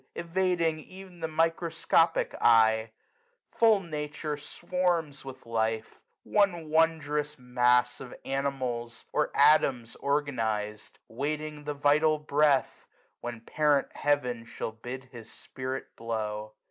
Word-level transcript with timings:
Evading 0.15 0.79
ev'n 0.91 1.19
the 1.19 1.27
microscopic 1.27 2.33
eye! 2.41 2.89
Full 3.51 3.79
Nature 3.81 4.35
swarms 4.35 5.23
with 5.23 5.45
life; 5.45 6.01
one 6.23 6.71
wondrous 6.71 7.37
mass 7.37 7.99
Of 7.99 8.15
animals, 8.25 9.05
or 9.13 9.29
atoms 9.35 9.95
organized, 9.97 10.95
2^0 11.11 11.15
Waiting 11.17 11.63
the 11.65 11.75
vital 11.75 12.17
Breath, 12.17 12.87
when 13.19 13.41
Parent 13.41 13.95
Heaven 13.95 14.43
Shall 14.43 14.71
bid 14.71 15.09
his 15.11 15.31
spirit 15.31 15.95
blow. 15.95 16.53